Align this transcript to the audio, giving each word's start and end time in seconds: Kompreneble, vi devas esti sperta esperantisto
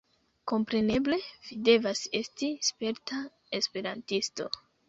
Kompreneble, 0.51 1.19
vi 1.49 1.59
devas 1.69 2.03
esti 2.21 2.51
sperta 2.71 3.23
esperantisto 3.63 4.53